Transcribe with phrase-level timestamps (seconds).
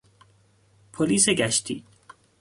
[0.93, 1.83] پلیس گشتی